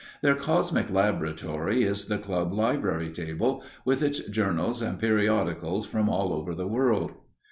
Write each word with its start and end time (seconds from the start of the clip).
Their 0.23 0.33
cosmic 0.33 0.89
laboratory 0.89 1.83
is 1.83 2.05
the 2.05 2.17
club 2.17 2.51
library 2.51 3.11
table, 3.11 3.63
with 3.85 4.01
its 4.01 4.19
journals 4.21 4.81
and 4.81 4.97
periodicals 4.97 5.85
from 5.85 6.09
all 6.09 6.33
over 6.33 6.55
the 6.55 6.65
world. 6.67 7.11